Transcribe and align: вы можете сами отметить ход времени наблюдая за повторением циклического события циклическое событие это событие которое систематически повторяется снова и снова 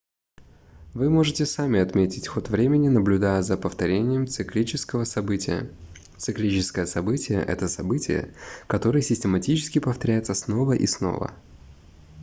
вы 0.95 1.11
можете 1.11 1.45
сами 1.45 1.79
отметить 1.79 2.27
ход 2.27 2.49
времени 2.49 2.89
наблюдая 2.89 3.43
за 3.43 3.55
повторением 3.55 4.25
циклического 4.25 5.03
события 5.03 5.69
циклическое 6.17 6.87
событие 6.87 7.39
это 7.39 7.67
событие 7.67 8.33
которое 8.65 9.03
систематически 9.03 9.77
повторяется 9.77 10.33
снова 10.33 10.71
и 10.71 10.87
снова 10.87 11.33